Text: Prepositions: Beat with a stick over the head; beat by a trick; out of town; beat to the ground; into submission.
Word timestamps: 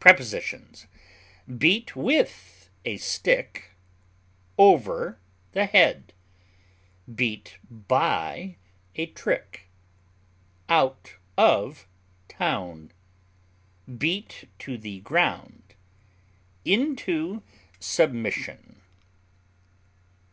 Prepositions: 0.00 0.88
Beat 1.56 1.94
with 1.94 2.70
a 2.84 2.96
stick 2.96 3.70
over 4.58 5.20
the 5.52 5.66
head; 5.66 6.12
beat 7.14 7.56
by 7.70 8.56
a 8.96 9.06
trick; 9.06 9.68
out 10.68 11.14
of 11.38 11.86
town; 12.26 12.90
beat 13.96 14.48
to 14.58 14.76
the 14.76 14.98
ground; 15.02 15.74
into 16.64 17.44
submission. 17.78 18.80